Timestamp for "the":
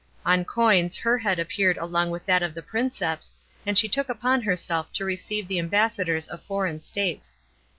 2.55-2.63, 5.47-5.59